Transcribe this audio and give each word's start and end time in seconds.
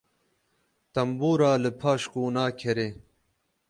Tembûra 0.93 1.53
li 1.63 1.71
paş 1.81 2.01
qûna 2.11 2.45
kerê. 2.59 2.89